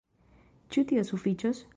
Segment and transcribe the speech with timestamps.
[0.75, 1.65] Ĉu tio sufiĉos?